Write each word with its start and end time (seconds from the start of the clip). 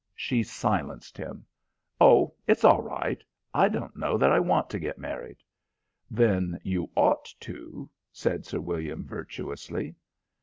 She 0.15 0.41
silenced 0.41 1.15
him. 1.15 1.45
"Oh, 1.99 2.33
it's 2.47 2.63
all 2.63 2.81
right. 2.81 3.23
I 3.53 3.69
don't 3.69 3.95
know 3.95 4.17
that 4.17 4.31
I 4.31 4.39
want 4.39 4.67
to 4.71 4.79
get 4.79 4.97
married." 4.97 5.43
"Then 6.09 6.59
you 6.63 6.89
ought 6.95 7.25
to," 7.41 7.87
said 8.11 8.43
Sir 8.47 8.59
William 8.61 9.05
virtuously. 9.05 9.93